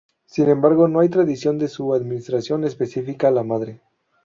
Sin 0.25 0.49
embargo, 0.49 0.87
no 0.87 0.99
hay 1.01 1.09
tradición 1.09 1.59
de 1.59 1.67
su 1.67 1.93
administración 1.93 2.63
específica 2.63 3.27
a 3.27 3.31
la 3.31 3.43
madre. 3.43 3.81